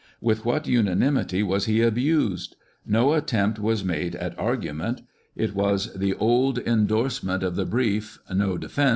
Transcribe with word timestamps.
With 0.19 0.45
what 0.45 0.67
unanimity 0.67 1.43
was 1.43 1.65
he 1.67 1.83
abused! 1.83 2.55
No 2.87 3.13
attempt 3.13 3.59
was 3.59 3.83
made 3.85 4.15
at 4.15 4.33
argument: 4.39 5.01
it 5.35 5.53
was 5.53 5.93
the 5.93 6.15
old 6.15 6.57
endorse 6.57 7.19
Charles 7.19 7.39
Dickens. 7.55 8.79